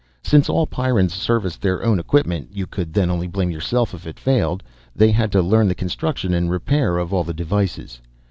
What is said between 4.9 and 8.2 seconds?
they had to learn the construction and repair of all the devices.